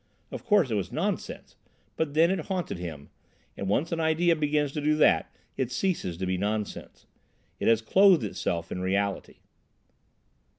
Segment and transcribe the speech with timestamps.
[0.31, 1.55] Of course it was nonsense,
[1.95, 3.11] but then it haunted him,
[3.55, 7.05] and once an idea begins to do that it ceases to be nonsense.
[7.59, 9.41] It has clothed itself in reality.